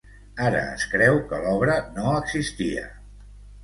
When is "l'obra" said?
1.45-1.79